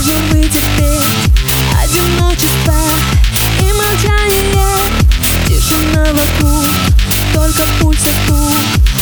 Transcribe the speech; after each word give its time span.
можно 0.00 0.18
вытерпеть 0.30 1.02
Одиночество 1.82 2.74
и 3.60 3.72
молчание. 3.72 4.78
Тишина 5.46 6.04
вокруг, 6.12 6.64
только 7.34 7.62
пульса 7.80 8.08
стук 8.24 8.99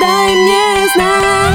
дай 0.00 0.34
мне 0.34 0.88
знать 0.94 1.49